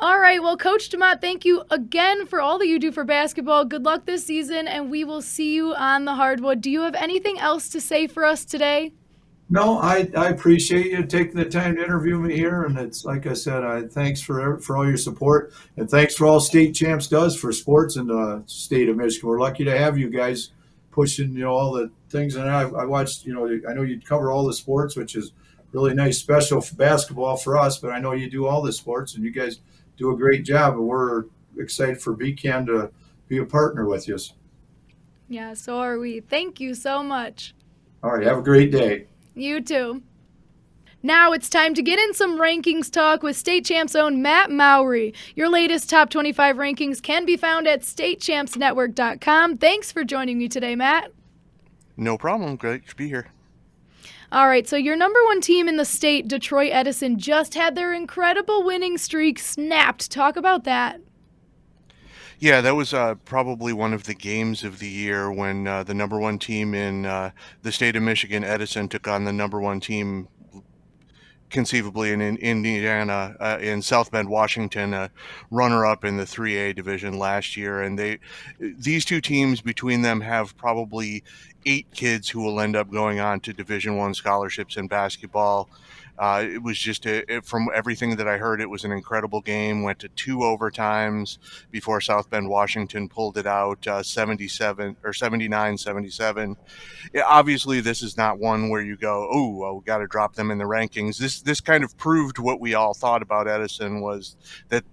All 0.00 0.18
right. 0.18 0.42
Well, 0.42 0.56
Coach 0.56 0.90
DeMott, 0.90 1.20
thank 1.20 1.44
you 1.44 1.62
again 1.70 2.26
for 2.26 2.40
all 2.40 2.58
that 2.58 2.66
you 2.66 2.80
do 2.80 2.90
for 2.90 3.04
basketball. 3.04 3.64
Good 3.64 3.84
luck 3.84 4.04
this 4.04 4.26
season, 4.26 4.66
and 4.66 4.90
we 4.90 5.04
will 5.04 5.22
see 5.22 5.54
you 5.54 5.72
on 5.76 6.06
the 6.06 6.16
hardwood. 6.16 6.60
Do 6.60 6.72
you 6.72 6.80
have 6.80 6.96
anything 6.96 7.38
else 7.38 7.68
to 7.68 7.80
say 7.80 8.08
for 8.08 8.24
us 8.24 8.44
today? 8.44 8.94
No, 9.48 9.78
I, 9.78 10.10
I 10.16 10.28
appreciate 10.30 10.86
you 10.86 11.04
taking 11.04 11.36
the 11.36 11.44
time 11.44 11.76
to 11.76 11.84
interview 11.84 12.18
me 12.18 12.34
here, 12.34 12.64
and 12.64 12.76
it's 12.76 13.04
like 13.04 13.28
I 13.28 13.32
said, 13.34 13.62
I 13.62 13.82
thanks 13.82 14.20
for 14.20 14.58
for 14.58 14.76
all 14.76 14.86
your 14.86 14.96
support, 14.96 15.52
and 15.76 15.88
thanks 15.88 16.16
for 16.16 16.26
all 16.26 16.40
State 16.40 16.72
Champs 16.72 17.06
does 17.06 17.36
for 17.36 17.52
sports 17.52 17.94
in 17.94 18.08
the 18.08 18.42
state 18.46 18.88
of 18.88 18.96
Michigan. 18.96 19.28
We're 19.28 19.40
lucky 19.40 19.64
to 19.64 19.78
have 19.78 19.96
you 19.96 20.10
guys 20.10 20.50
pushing 20.90 21.32
you 21.32 21.44
know 21.44 21.52
all 21.52 21.72
the 21.72 21.92
things, 22.08 22.34
and 22.34 22.50
I, 22.50 22.62
I 22.62 22.84
watched 22.86 23.24
you 23.24 23.34
know 23.34 23.46
I 23.68 23.72
know 23.72 23.82
you 23.82 24.00
cover 24.00 24.32
all 24.32 24.44
the 24.46 24.52
sports, 24.52 24.96
which 24.96 25.14
is 25.14 25.32
really 25.70 25.94
nice, 25.94 26.18
special 26.18 26.60
for 26.60 26.74
basketball 26.74 27.36
for 27.36 27.56
us, 27.56 27.78
but 27.78 27.92
I 27.92 28.00
know 28.00 28.12
you 28.12 28.28
do 28.28 28.46
all 28.46 28.62
the 28.62 28.72
sports, 28.72 29.14
and 29.14 29.24
you 29.24 29.30
guys 29.30 29.60
do 29.96 30.10
a 30.10 30.16
great 30.16 30.44
job, 30.44 30.74
and 30.74 30.88
we're 30.88 31.26
excited 31.56 32.00
for 32.00 32.16
BCAM 32.16 32.66
to 32.66 32.90
be 33.28 33.38
a 33.38 33.44
partner 33.44 33.86
with 33.86 34.08
you. 34.08 34.18
Yeah, 35.28 35.54
so 35.54 35.78
are 35.78 35.98
we. 35.98 36.18
Thank 36.20 36.58
you 36.58 36.74
so 36.74 37.02
much. 37.02 37.54
All 38.02 38.10
right, 38.10 38.26
have 38.26 38.38
a 38.38 38.42
great 38.42 38.72
day. 38.72 39.06
You 39.36 39.60
too. 39.60 40.02
Now 41.02 41.32
it's 41.32 41.50
time 41.50 41.74
to 41.74 41.82
get 41.82 41.98
in 41.98 42.14
some 42.14 42.40
rankings 42.40 42.90
talk 42.90 43.22
with 43.22 43.36
State 43.36 43.66
Champs 43.66 43.94
own 43.94 44.22
Matt 44.22 44.50
Mowry. 44.50 45.14
Your 45.34 45.50
latest 45.50 45.90
top 45.90 46.08
25 46.08 46.56
rankings 46.56 47.02
can 47.02 47.26
be 47.26 47.36
found 47.36 47.68
at 47.68 47.82
statechampsnetwork.com. 47.82 49.58
Thanks 49.58 49.92
for 49.92 50.04
joining 50.04 50.38
me 50.38 50.48
today, 50.48 50.74
Matt. 50.74 51.12
No 51.98 52.16
problem. 52.16 52.56
Great 52.56 52.88
to 52.88 52.96
be 52.96 53.08
here. 53.08 53.28
All 54.32 54.48
right, 54.48 54.66
so 54.66 54.76
your 54.76 54.96
number 54.96 55.22
one 55.26 55.40
team 55.40 55.68
in 55.68 55.76
the 55.76 55.84
state, 55.84 56.26
Detroit 56.26 56.72
Edison, 56.72 57.18
just 57.18 57.54
had 57.54 57.74
their 57.74 57.92
incredible 57.92 58.64
winning 58.64 58.98
streak 58.98 59.38
snapped. 59.38 60.10
Talk 60.10 60.36
about 60.36 60.64
that. 60.64 61.00
Yeah, 62.38 62.60
that 62.60 62.76
was 62.76 62.92
uh, 62.92 63.14
probably 63.24 63.72
one 63.72 63.94
of 63.94 64.04
the 64.04 64.14
games 64.14 64.62
of 64.62 64.78
the 64.78 64.88
year 64.88 65.32
when 65.32 65.66
uh, 65.66 65.84
the 65.84 65.94
number 65.94 66.18
one 66.18 66.38
team 66.38 66.74
in 66.74 67.06
uh, 67.06 67.30
the 67.62 67.72
state 67.72 67.96
of 67.96 68.02
Michigan, 68.02 68.44
Edison, 68.44 68.88
took 68.88 69.08
on 69.08 69.24
the 69.24 69.32
number 69.32 69.58
one 69.58 69.80
team 69.80 70.28
conceivably 71.48 72.12
in, 72.12 72.20
in 72.20 72.36
Indiana, 72.36 73.34
uh, 73.40 73.58
in 73.60 73.80
South 73.80 74.10
Bend, 74.10 74.28
Washington, 74.28 74.92
a 74.92 75.10
runner-up 75.50 76.04
in 76.04 76.16
the 76.16 76.24
3A 76.24 76.74
division 76.74 77.18
last 77.18 77.56
year, 77.56 77.82
and 77.82 77.98
they 77.98 78.18
these 78.58 79.04
two 79.04 79.20
teams 79.20 79.62
between 79.62 80.02
them 80.02 80.20
have 80.20 80.56
probably 80.56 81.22
eight 81.64 81.86
kids 81.92 82.28
who 82.28 82.42
will 82.42 82.60
end 82.60 82.76
up 82.76 82.90
going 82.90 83.18
on 83.20 83.40
to 83.40 83.52
Division 83.52 83.96
One 83.96 84.12
scholarships 84.12 84.76
in 84.76 84.88
basketball. 84.88 85.70
Uh, 86.18 86.44
it 86.44 86.62
was 86.62 86.78
just 86.78 87.06
a, 87.06 87.30
it, 87.32 87.44
from 87.44 87.68
everything 87.74 88.16
that 88.16 88.26
I 88.26 88.38
heard, 88.38 88.60
it 88.60 88.70
was 88.70 88.84
an 88.84 88.92
incredible 88.92 89.40
game. 89.40 89.82
Went 89.82 89.98
to 90.00 90.08
two 90.08 90.38
overtimes 90.38 91.38
before 91.70 92.00
South 92.00 92.30
Bend, 92.30 92.48
Washington 92.48 93.08
pulled 93.08 93.36
it 93.36 93.46
out 93.46 93.86
uh, 93.86 94.02
77 94.02 94.96
or 95.04 95.12
79 95.12 95.78
77. 95.78 96.56
obviously, 97.24 97.80
this 97.80 98.02
is 98.02 98.16
not 98.16 98.38
one 98.38 98.70
where 98.70 98.82
you 98.82 98.96
go, 98.96 99.28
oh, 99.30 99.50
well, 99.50 99.76
we 99.78 99.84
got 99.84 99.98
to 99.98 100.06
drop 100.06 100.34
them 100.34 100.50
in 100.50 100.58
the 100.58 100.64
rankings. 100.64 101.18
This 101.18 101.40
this 101.40 101.60
kind 101.60 101.84
of 101.84 101.96
proved 101.96 102.38
what 102.38 102.60
we 102.60 102.74
all 102.74 102.94
thought 102.94 103.22
about 103.22 103.48
Edison 103.48 104.00
was 104.00 104.36
that 104.68 104.84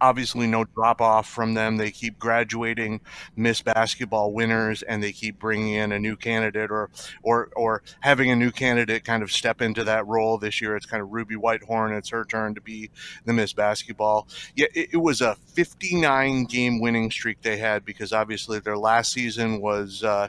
obviously 0.00 0.46
no 0.46 0.64
drop 0.64 1.00
off 1.00 1.28
from 1.28 1.54
them. 1.54 1.76
They 1.76 1.90
keep 1.90 2.18
graduating 2.18 3.00
Miss 3.36 3.62
Basketball 3.62 4.32
winners, 4.32 4.82
and 4.82 5.02
they 5.02 5.12
keep 5.12 5.38
bringing 5.38 5.74
in 5.74 5.92
a 5.92 5.98
new 5.98 6.16
candidate 6.16 6.70
or 6.70 6.90
or 7.22 7.50
or 7.56 7.82
having 8.00 8.30
a 8.30 8.36
new 8.36 8.50
candidate 8.50 9.04
kind 9.04 9.22
of 9.22 9.32
step 9.32 9.60
into 9.60 9.84
that 9.84 10.06
role. 10.06 10.38
This 10.38 10.60
year, 10.60 10.76
it's 10.76 10.86
kind 10.86 11.02
of 11.02 11.12
Ruby 11.12 11.36
Whitehorn. 11.36 11.92
It's 11.92 12.10
her 12.10 12.24
turn 12.24 12.54
to 12.54 12.60
be 12.60 12.90
the 13.24 13.32
Miss 13.32 13.52
Basketball. 13.52 14.28
Yeah, 14.54 14.66
it, 14.74 14.90
it 14.94 14.98
was 14.98 15.20
a 15.20 15.36
59 15.54 16.44
game 16.44 16.80
winning 16.80 17.10
streak 17.10 17.42
they 17.42 17.56
had 17.56 17.84
because 17.84 18.12
obviously 18.12 18.58
their 18.60 18.78
last 18.78 19.12
season 19.12 19.60
was. 19.60 20.02
Uh, 20.02 20.28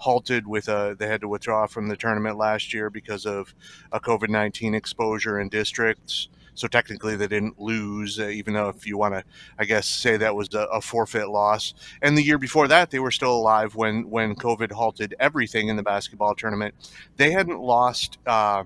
halted 0.00 0.46
with 0.46 0.68
a 0.68 0.96
they 0.98 1.06
had 1.06 1.20
to 1.20 1.28
withdraw 1.28 1.66
from 1.66 1.88
the 1.88 1.96
tournament 1.96 2.38
last 2.38 2.72
year 2.72 2.88
because 2.88 3.26
of 3.26 3.54
a 3.92 4.00
COVID-19 4.00 4.74
exposure 4.74 5.38
in 5.38 5.48
districts 5.50 6.28
so 6.60 6.68
technically, 6.68 7.16
they 7.16 7.26
didn't 7.26 7.58
lose, 7.58 8.20
uh, 8.20 8.26
even 8.26 8.52
though 8.52 8.68
if 8.68 8.86
you 8.86 8.98
want 8.98 9.14
to, 9.14 9.24
I 9.58 9.64
guess, 9.64 9.86
say 9.86 10.18
that 10.18 10.34
was 10.34 10.52
a, 10.52 10.64
a, 10.64 10.80
forfeit 10.82 11.30
loss. 11.30 11.72
And 12.02 12.18
the 12.18 12.22
year 12.22 12.36
before 12.36 12.68
that, 12.68 12.90
they 12.90 12.98
were 12.98 13.10
still 13.10 13.34
alive 13.34 13.76
when 13.76 14.10
when 14.10 14.34
COVID 14.34 14.70
halted 14.70 15.14
everything 15.18 15.68
in 15.68 15.76
the 15.76 15.82
basketball 15.82 16.34
tournament. 16.34 16.74
They 17.16 17.30
hadn't 17.30 17.60
lost. 17.60 18.18
Uh, 18.26 18.64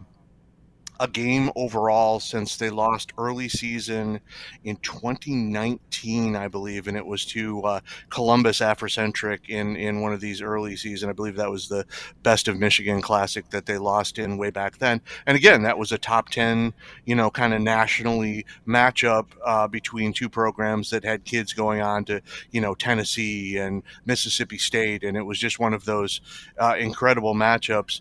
a 1.04 1.08
game 1.08 1.50
overall 1.54 2.18
since 2.18 2.56
they 2.56 2.70
lost 2.70 3.12
early 3.18 3.46
season 3.46 4.20
in 4.64 4.76
2019, 4.76 6.34
I 6.34 6.48
believe, 6.48 6.88
and 6.88 6.96
it 6.96 7.04
was 7.04 7.26
to 7.26 7.60
uh, 7.62 7.80
Columbus 8.08 8.60
Africentric 8.60 9.50
in 9.50 9.76
in 9.76 10.00
one 10.00 10.14
of 10.14 10.20
these 10.22 10.40
early 10.40 10.76
season. 10.76 11.10
I 11.10 11.12
believe 11.12 11.36
that 11.36 11.50
was 11.50 11.68
the 11.68 11.84
Best 12.22 12.48
of 12.48 12.58
Michigan 12.58 13.02
Classic 13.02 13.48
that 13.50 13.66
they 13.66 13.76
lost 13.76 14.18
in 14.18 14.38
way 14.38 14.50
back 14.50 14.78
then. 14.78 15.02
And 15.26 15.36
again, 15.36 15.62
that 15.64 15.78
was 15.78 15.92
a 15.92 15.98
top 15.98 16.30
10, 16.30 16.72
you 17.04 17.14
know, 17.14 17.30
kind 17.30 17.52
of 17.52 17.60
nationally 17.60 18.46
matchup 18.66 19.26
uh, 19.44 19.68
between 19.68 20.14
two 20.14 20.30
programs 20.30 20.88
that 20.88 21.04
had 21.04 21.24
kids 21.24 21.52
going 21.52 21.82
on 21.82 22.06
to, 22.06 22.22
you 22.50 22.62
know, 22.62 22.74
Tennessee 22.74 23.58
and 23.58 23.82
Mississippi 24.06 24.56
State, 24.56 25.04
and 25.04 25.18
it 25.18 25.22
was 25.22 25.38
just 25.38 25.58
one 25.58 25.74
of 25.74 25.84
those 25.84 26.22
uh, 26.58 26.76
incredible 26.78 27.34
matchups. 27.34 28.00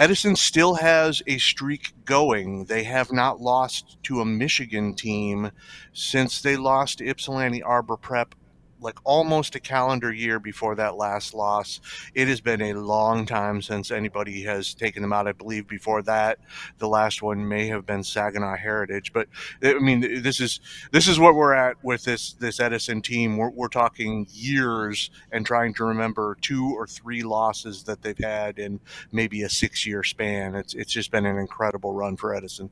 Edison 0.00 0.34
still 0.34 0.76
has 0.76 1.22
a 1.26 1.36
streak 1.36 1.92
going. 2.06 2.64
They 2.64 2.84
have 2.84 3.12
not 3.12 3.38
lost 3.38 3.98
to 4.04 4.22
a 4.22 4.24
Michigan 4.24 4.94
team 4.94 5.50
since 5.92 6.40
they 6.40 6.56
lost 6.56 6.98
to 6.98 7.06
Ypsilanti 7.06 7.62
Arbor 7.62 7.98
Prep 7.98 8.34
like 8.80 8.98
almost 9.04 9.54
a 9.54 9.60
calendar 9.60 10.12
year 10.12 10.38
before 10.38 10.74
that 10.76 10.96
last 10.96 11.34
loss. 11.34 11.80
It 12.14 12.28
has 12.28 12.40
been 12.40 12.60
a 12.60 12.74
long 12.74 13.26
time 13.26 13.62
since 13.62 13.90
anybody 13.90 14.42
has 14.42 14.74
taken 14.74 15.02
them 15.02 15.12
out. 15.12 15.28
I 15.28 15.32
believe 15.32 15.68
before 15.68 16.02
that, 16.02 16.38
the 16.78 16.88
last 16.88 17.22
one 17.22 17.46
may 17.48 17.66
have 17.68 17.86
been 17.86 18.02
Saginaw 18.02 18.56
Heritage. 18.56 19.12
But 19.12 19.28
I 19.62 19.74
mean, 19.74 20.22
this 20.22 20.40
is 20.40 20.60
this 20.92 21.08
is 21.08 21.18
what 21.18 21.34
we're 21.34 21.54
at 21.54 21.76
with 21.82 22.04
this 22.04 22.32
this 22.34 22.60
Edison 22.60 23.02
team. 23.02 23.36
We're, 23.36 23.50
we're 23.50 23.68
talking 23.68 24.26
years 24.30 25.10
and 25.32 25.44
trying 25.44 25.74
to 25.74 25.84
remember 25.84 26.36
two 26.40 26.74
or 26.76 26.86
three 26.86 27.22
losses 27.22 27.84
that 27.84 28.02
they've 28.02 28.18
had 28.18 28.58
in 28.58 28.80
maybe 29.12 29.42
a 29.42 29.48
six 29.48 29.86
year 29.86 30.02
span. 30.02 30.54
It's 30.54 30.74
it's 30.74 30.92
just 30.92 31.10
been 31.10 31.26
an 31.26 31.38
incredible 31.38 31.92
run 31.92 32.16
for 32.16 32.34
Edison. 32.34 32.70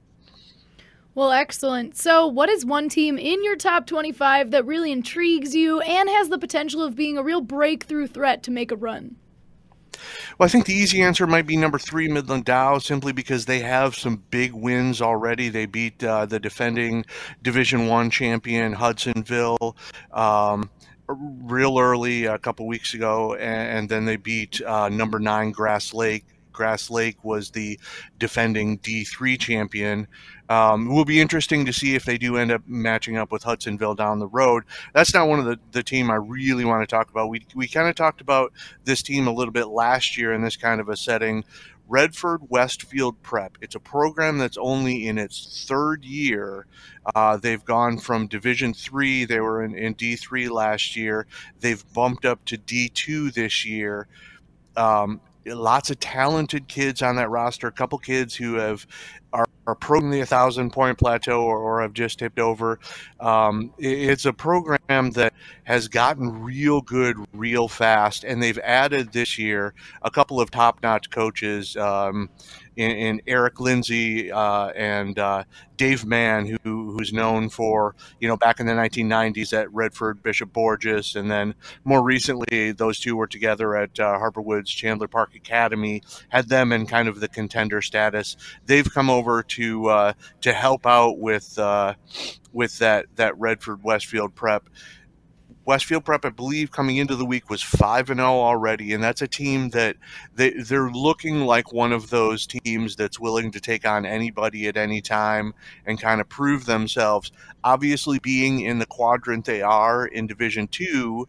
Well, 1.18 1.32
excellent. 1.32 1.96
So, 1.96 2.28
what 2.28 2.48
is 2.48 2.64
one 2.64 2.88
team 2.88 3.18
in 3.18 3.42
your 3.42 3.56
top 3.56 3.88
25 3.88 4.52
that 4.52 4.64
really 4.64 4.92
intrigues 4.92 5.52
you 5.52 5.80
and 5.80 6.08
has 6.08 6.28
the 6.28 6.38
potential 6.38 6.80
of 6.80 6.94
being 6.94 7.18
a 7.18 7.25
real 7.25 7.40
breakthrough 7.40 8.06
threat 8.06 8.44
to 8.44 8.52
make 8.52 8.70
a 8.70 8.76
run? 8.76 9.16
Well, 10.38 10.46
I 10.46 10.48
think 10.48 10.66
the 10.66 10.75
easy 10.75 11.02
answer 11.02 11.26
might 11.26 11.44
be 11.44 11.56
number 11.56 11.76
three, 11.76 12.06
Midland 12.06 12.44
Dow, 12.44 12.78
simply 12.78 13.10
because 13.12 13.46
they 13.46 13.58
have 13.58 13.96
some 13.96 14.22
big 14.30 14.52
wins 14.52 15.02
already. 15.02 15.48
They 15.48 15.66
beat 15.66 16.04
uh, 16.04 16.26
the 16.26 16.38
defending 16.38 17.04
Division 17.42 17.88
One 17.88 18.10
champion 18.10 18.72
Hudsonville. 18.72 19.76
Um, 20.12 20.70
real 21.08 21.80
early 21.80 22.26
a 22.26 22.38
couple 22.38 22.68
weeks 22.68 22.94
ago, 22.94 23.34
and, 23.34 23.78
and 23.78 23.88
then 23.88 24.04
they 24.04 24.14
beat 24.14 24.62
uh, 24.62 24.88
number 24.88 25.18
nine 25.18 25.50
Grass 25.50 25.92
Lake 25.92 26.26
Grass 26.58 26.90
Lake 26.90 27.22
was 27.22 27.52
the 27.52 27.78
defending 28.18 28.80
D3 28.80 29.38
champion. 29.38 30.08
Um, 30.48 30.90
it 30.90 30.92
will 30.92 31.04
be 31.04 31.20
interesting 31.20 31.64
to 31.66 31.72
see 31.72 31.94
if 31.94 32.04
they 32.04 32.18
do 32.18 32.36
end 32.36 32.50
up 32.50 32.62
matching 32.66 33.16
up 33.16 33.30
with 33.30 33.44
Hudsonville 33.44 33.94
down 33.94 34.18
the 34.18 34.26
road. 34.26 34.64
That's 34.92 35.14
not 35.14 35.28
one 35.28 35.38
of 35.38 35.44
the, 35.44 35.60
the 35.70 35.84
team 35.84 36.10
I 36.10 36.16
really 36.16 36.64
want 36.64 36.82
to 36.82 36.92
talk 36.92 37.10
about. 37.10 37.28
We, 37.28 37.46
we 37.54 37.68
kind 37.68 37.88
of 37.88 37.94
talked 37.94 38.20
about 38.20 38.52
this 38.82 39.02
team 39.02 39.28
a 39.28 39.32
little 39.32 39.52
bit 39.52 39.68
last 39.68 40.18
year 40.18 40.32
in 40.32 40.42
this 40.42 40.56
kind 40.56 40.80
of 40.80 40.88
a 40.88 40.96
setting. 40.96 41.44
Redford 41.86 42.50
Westfield 42.50 43.22
Prep. 43.22 43.56
It's 43.60 43.76
a 43.76 43.80
program 43.80 44.38
that's 44.38 44.58
only 44.58 45.06
in 45.06 45.16
its 45.16 45.64
third 45.68 46.04
year. 46.04 46.66
Uh, 47.14 47.36
they've 47.36 47.64
gone 47.64 47.98
from 47.98 48.26
Division 48.26 48.74
three. 48.74 49.24
They 49.24 49.38
were 49.38 49.62
in, 49.62 49.76
in 49.76 49.92
D 49.94 50.16
three 50.16 50.48
last 50.48 50.96
year. 50.96 51.28
They've 51.60 51.84
bumped 51.94 52.24
up 52.24 52.44
to 52.46 52.56
D 52.56 52.88
two 52.88 53.30
this 53.30 53.64
year. 53.64 54.08
Um, 54.76 55.20
lots 55.55 55.90
of 55.90 56.00
talented 56.00 56.69
kids 56.69 57.02
on 57.02 57.17
that 57.17 57.31
roster. 57.31 57.67
A 57.67 57.73
couple 57.73 57.99
kids 57.99 58.35
who 58.35 58.55
have 58.55 58.87
are, 59.33 59.47
approaching 59.67 60.11
the 60.11 60.25
thousand 60.25 60.73
point 60.73 60.97
plateau 60.97 61.43
or, 61.43 61.59
or 61.59 61.83
have 61.83 61.93
just 61.93 62.19
tipped 62.19 62.38
over. 62.38 62.78
Um, 63.21 63.73
it, 63.78 64.11
it's 64.11 64.25
a 64.25 64.33
program 64.33 65.11
that 65.11 65.35
has 65.64 65.88
gotten 65.88 66.43
real 66.43 66.81
good 66.81 67.17
real 67.33 67.69
fast, 67.69 68.25
and 68.25 68.43
they've 68.43 68.59
added 68.59 69.12
this 69.12 69.38
year 69.38 69.75
a 70.02 70.11
couple 70.11 70.40
of 70.40 70.50
top 70.50 70.83
notch 70.83 71.11
coaches. 71.11 71.76
Um, 71.76 72.31
in, 72.78 72.90
in 72.92 73.23
Eric 73.26 73.58
Lindsay 73.58 74.30
uh, 74.30 74.68
and 74.68 75.18
uh, 75.18 75.42
Dave 75.76 76.06
Mann, 76.06 76.47
who 76.62 76.92
who's 76.92 77.12
known 77.12 77.49
for 77.49 77.97
you 78.20 78.28
know 78.28 78.37
back 78.37 78.61
in 78.61 78.66
the 78.66 78.73
1990s 78.73 79.52
at 79.52 79.73
Redford 79.73 80.23
Bishop 80.23 80.52
Borgess, 80.52 81.16
and 81.16 81.28
then 81.28 81.56
more 81.85 82.02
recently 82.02 82.70
those 82.70 83.00
two 83.00 83.16
were 83.16 83.26
together 83.26 83.76
at 83.76 83.99
uh, 83.99 84.16
Harper 84.18 84.40
Woods 84.40 84.70
Chandler 84.70 85.08
Park 85.08 85.35
Academy, 85.35 86.02
had 86.28 86.49
them 86.49 86.70
in 86.70 86.87
kind 86.87 87.08
of 87.08 87.18
the 87.18 87.28
contender 87.28 87.82
status. 87.82 88.37
They've 88.66 88.88
come 88.88 89.11
over 89.11 89.42
to 89.42 89.88
uh, 89.88 90.12
to 90.42 90.52
help 90.52 90.87
out 90.87 91.18
with 91.18 91.58
uh, 91.58 91.94
with 92.52 92.78
that 92.78 93.06
that 93.16 93.37
Redford 93.38 93.82
Westfield 93.82 94.37
prep 94.37 94.68
Westfield 95.68 96.06
Prep, 96.06 96.25
I 96.25 96.30
believe, 96.30 96.70
coming 96.70 96.96
into 96.96 97.14
the 97.14 97.26
week 97.26 97.50
was 97.50 97.60
five 97.60 98.08
and 98.08 98.20
zero 98.20 98.30
oh 98.30 98.40
already, 98.40 98.94
and 98.94 99.04
that's 99.04 99.20
a 99.20 99.28
team 99.28 99.68
that 99.70 99.96
they 100.34 100.48
they're 100.48 100.88
looking 100.90 101.42
like 101.42 101.75
one 101.75 101.92
of 101.92 102.08
those 102.08 102.46
teams 102.46 102.96
that's 102.96 103.20
willing 103.20 103.50
to 103.50 103.60
take 103.60 103.87
on 103.87 104.06
anybody 104.06 104.66
at 104.66 104.78
any 104.78 105.02
time 105.02 105.52
and 105.84 106.00
kind 106.00 106.22
of 106.22 106.28
prove 106.30 106.64
themselves. 106.64 107.32
Obviously, 107.64 108.18
being 108.18 108.60
in 108.60 108.78
the 108.78 108.87
quadrant 108.87 109.44
they 109.44 109.60
are 109.60 110.06
in 110.06 110.26
Division 110.26 110.68
Two, 110.68 111.28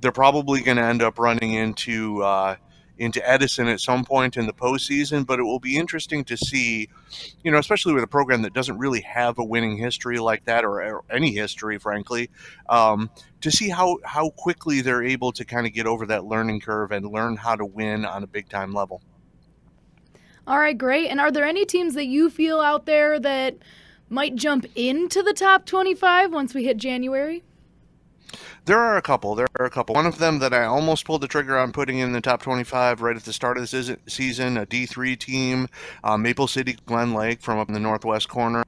they're 0.00 0.12
probably 0.12 0.60
going 0.60 0.76
to 0.76 0.84
end 0.84 1.02
up 1.02 1.18
running 1.18 1.54
into. 1.54 2.22
Uh, 2.22 2.54
into 3.02 3.28
Edison 3.28 3.66
at 3.66 3.80
some 3.80 4.04
point 4.04 4.36
in 4.36 4.46
the 4.46 4.52
postseason, 4.52 5.26
but 5.26 5.40
it 5.40 5.42
will 5.42 5.58
be 5.58 5.76
interesting 5.76 6.24
to 6.24 6.36
see, 6.36 6.88
you 7.42 7.50
know, 7.50 7.58
especially 7.58 7.92
with 7.92 8.04
a 8.04 8.08
program 8.08 8.42
that 8.42 8.54
doesn't 8.54 8.78
really 8.78 9.00
have 9.00 9.38
a 9.38 9.44
winning 9.44 9.76
history 9.76 10.18
like 10.18 10.44
that 10.44 10.64
or, 10.64 10.80
or 10.82 11.02
any 11.10 11.32
history, 11.32 11.78
frankly, 11.78 12.30
um, 12.68 13.10
to 13.40 13.50
see 13.50 13.68
how, 13.68 13.98
how 14.04 14.30
quickly 14.30 14.80
they're 14.80 15.02
able 15.02 15.32
to 15.32 15.44
kind 15.44 15.66
of 15.66 15.72
get 15.72 15.86
over 15.86 16.06
that 16.06 16.24
learning 16.24 16.60
curve 16.60 16.92
and 16.92 17.04
learn 17.06 17.36
how 17.36 17.56
to 17.56 17.66
win 17.66 18.04
on 18.04 18.22
a 18.22 18.26
big 18.26 18.48
time 18.48 18.72
level. 18.72 19.02
All 20.46 20.58
right, 20.58 20.76
great. 20.78 21.08
And 21.08 21.20
are 21.20 21.30
there 21.30 21.44
any 21.44 21.64
teams 21.64 21.94
that 21.94 22.06
you 22.06 22.30
feel 22.30 22.60
out 22.60 22.86
there 22.86 23.18
that 23.18 23.56
might 24.08 24.36
jump 24.36 24.66
into 24.76 25.22
the 25.22 25.32
top 25.32 25.66
25 25.66 26.32
once 26.32 26.54
we 26.54 26.64
hit 26.64 26.76
January? 26.76 27.42
There 28.64 28.78
are 28.78 28.96
a 28.96 29.02
couple. 29.02 29.34
There 29.34 29.48
are 29.58 29.66
a 29.66 29.70
couple. 29.70 29.94
One 29.94 30.06
of 30.06 30.18
them 30.18 30.38
that 30.38 30.54
I 30.54 30.64
almost 30.64 31.04
pulled 31.04 31.20
the 31.20 31.28
trigger 31.28 31.58
on 31.58 31.72
putting 31.72 31.98
in 31.98 32.12
the 32.12 32.20
top 32.20 32.42
25 32.42 33.02
right 33.02 33.16
at 33.16 33.24
the 33.24 33.32
start 33.32 33.58
of 33.58 33.70
the 33.70 33.98
season, 34.06 34.56
a 34.56 34.66
D3 34.66 35.18
team, 35.18 35.68
uh, 36.04 36.16
Maple 36.16 36.46
City 36.46 36.76
Glen 36.86 37.12
Lake 37.12 37.40
from 37.40 37.58
up 37.58 37.68
in 37.68 37.74
the 37.74 37.80
northwest 37.80 38.28
corner. 38.28 38.64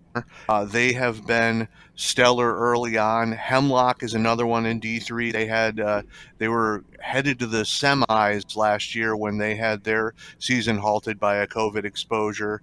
Uh, 0.49 0.65
they 0.65 0.93
have 0.93 1.27
been 1.27 1.69
stellar 1.97 2.57
early 2.57 2.97
on. 2.99 3.33
Hemlock 3.33 4.03
is 4.03 4.15
another 4.15 4.47
one 4.47 4.67
in 4.67 4.81
D3. 4.81 5.33
They 5.33 5.47
had 5.47 5.81
uh, 5.81 6.03
they 6.39 6.49
were 6.49 6.85
headed 7.01 7.39
to 7.41 7.47
the 7.47 7.63
semis 7.63 8.57
last 8.57 8.95
year 8.95 9.17
when 9.17 9.39
they 9.39 9.57
had 9.57 9.85
their 9.85 10.15
season 10.39 10.79
halted 10.79 11.19
by 11.19 11.37
a 11.37 11.47
COVID 11.47 11.85
exposure. 11.85 12.63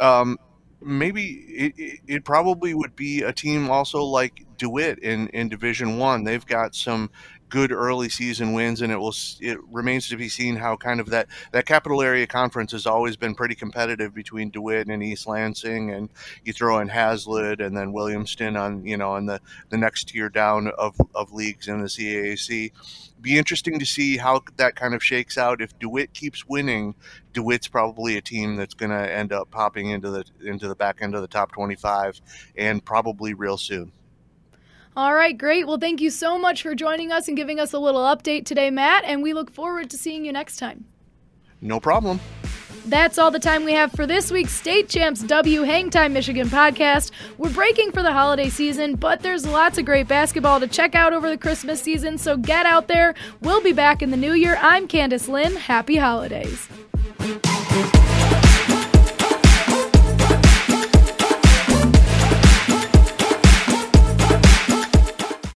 Um, 0.00 0.38
maybe 0.84 1.44
it, 1.48 2.00
it, 2.06 2.24
probably 2.24 2.74
would 2.74 2.96
be 2.96 3.22
a 3.22 3.32
team 3.32 3.70
also 3.70 4.02
like 4.02 4.44
DeWitt 4.58 4.98
in, 5.00 5.28
in 5.28 5.48
Division 5.48 5.98
One. 5.98 6.24
They've 6.24 6.44
got 6.44 6.74
some 6.74 7.10
good 7.52 7.70
early 7.70 8.08
season 8.08 8.54
wins, 8.54 8.80
and 8.80 8.90
it 8.90 8.96
will 8.96 9.14
it 9.38 9.58
remains 9.70 10.08
to 10.08 10.16
be 10.16 10.30
seen 10.30 10.56
how 10.56 10.74
kind 10.74 11.00
of 11.00 11.10
that 11.10 11.28
that 11.52 11.66
capital 11.66 12.00
area 12.00 12.26
conference 12.26 12.72
has 12.72 12.86
always 12.86 13.14
been 13.14 13.34
pretty 13.34 13.54
competitive 13.54 14.14
between 14.14 14.50
DeWitt 14.50 14.88
and 14.88 15.02
East 15.02 15.26
Lansing, 15.26 15.90
and 15.90 16.08
you 16.44 16.54
throw 16.54 16.78
in 16.78 16.88
Haslett 16.88 17.60
and 17.60 17.76
then 17.76 17.92
Williamston 17.92 18.58
on 18.58 18.86
you 18.86 18.96
know 18.96 19.10
on 19.12 19.26
the 19.26 19.38
the 19.68 19.76
next 19.76 20.08
tier 20.08 20.30
down 20.30 20.68
of 20.78 20.96
of 21.14 21.34
leagues 21.34 21.68
in 21.68 21.82
the 21.82 21.88
CAAC. 21.88 22.72
Be 23.20 23.36
interesting 23.36 23.78
to 23.78 23.84
see 23.84 24.16
how 24.16 24.40
that 24.56 24.74
kind 24.74 24.94
of 24.94 25.04
shakes 25.04 25.36
out. 25.36 25.60
If 25.60 25.78
DeWitt 25.78 26.14
keeps 26.14 26.48
winning, 26.48 26.94
DeWitt's 27.34 27.68
probably 27.68 28.16
a 28.16 28.22
team 28.22 28.56
that's 28.56 28.74
going 28.74 28.90
to 28.90 29.12
end 29.12 29.30
up 29.30 29.50
popping 29.50 29.90
into 29.90 30.10
the 30.10 30.24
into 30.42 30.68
the 30.68 30.74
back 30.74 31.02
end 31.02 31.14
of 31.14 31.20
the 31.20 31.28
top 31.28 31.52
25, 31.52 32.18
and 32.56 32.82
probably 32.82 33.34
real 33.34 33.58
soon. 33.58 33.92
All 34.94 35.14
right, 35.14 35.36
great. 35.36 35.66
Well, 35.66 35.78
thank 35.78 36.02
you 36.02 36.10
so 36.10 36.38
much 36.38 36.62
for 36.62 36.74
joining 36.74 37.12
us 37.12 37.26
and 37.26 37.36
giving 37.36 37.58
us 37.58 37.72
a 37.72 37.78
little 37.78 38.02
update 38.02 38.44
today, 38.44 38.70
Matt, 38.70 39.04
and 39.04 39.22
we 39.22 39.32
look 39.32 39.50
forward 39.50 39.88
to 39.90 39.96
seeing 39.96 40.26
you 40.26 40.32
next 40.32 40.58
time. 40.58 40.84
No 41.62 41.80
problem. 41.80 42.20
That's 42.84 43.16
all 43.16 43.30
the 43.30 43.38
time 43.38 43.64
we 43.64 43.72
have 43.72 43.92
for 43.92 44.06
this 44.06 44.30
week's 44.30 44.52
State 44.52 44.88
Champs 44.88 45.22
W 45.22 45.62
Hangtime 45.62 46.10
Michigan 46.12 46.48
podcast. 46.48 47.12
We're 47.38 47.50
breaking 47.50 47.92
for 47.92 48.02
the 48.02 48.12
holiday 48.12 48.50
season, 48.50 48.96
but 48.96 49.20
there's 49.22 49.46
lots 49.46 49.78
of 49.78 49.84
great 49.84 50.08
basketball 50.08 50.60
to 50.60 50.66
check 50.66 50.94
out 50.94 51.12
over 51.12 51.30
the 51.30 51.38
Christmas 51.38 51.80
season, 51.80 52.18
so 52.18 52.36
get 52.36 52.66
out 52.66 52.88
there. 52.88 53.14
We'll 53.40 53.62
be 53.62 53.72
back 53.72 54.02
in 54.02 54.10
the 54.10 54.16
new 54.16 54.32
year. 54.32 54.58
I'm 54.60 54.88
Candice 54.88 55.28
Lynn. 55.28 55.56
Happy 55.56 55.96
holidays. 55.96 56.68